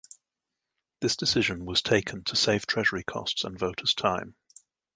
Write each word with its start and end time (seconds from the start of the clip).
This 1.01 1.15
decision 1.15 1.63
was 1.63 1.83
taken 1.83 2.23
"to 2.23 2.35
save 2.35 2.65
treasury 2.65 3.03
costs 3.03 3.43
and 3.43 3.55
voters 3.59 3.93
time". 3.93 4.35